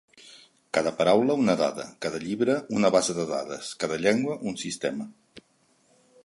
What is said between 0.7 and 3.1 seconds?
Cada paraula, una dada; cada llibre, una